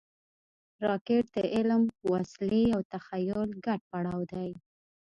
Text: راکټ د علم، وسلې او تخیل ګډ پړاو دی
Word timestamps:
راکټ 0.87 1.25
د 1.35 1.37
علم، 1.55 1.81
وسلې 2.11 2.63
او 2.75 2.81
تخیل 2.91 3.49
ګډ 3.65 3.79
پړاو 3.91 4.21
دی 4.33 4.49